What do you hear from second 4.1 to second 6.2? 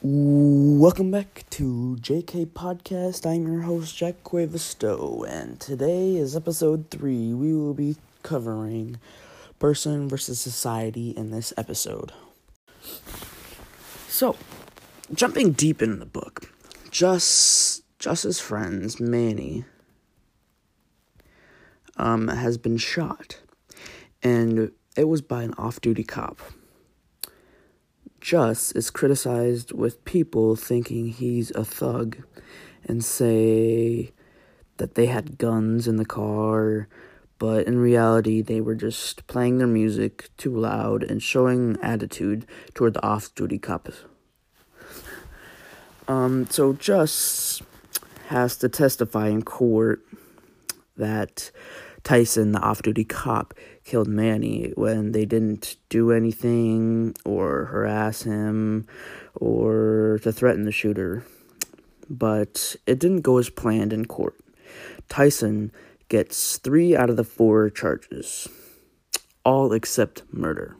Cuevisto, and today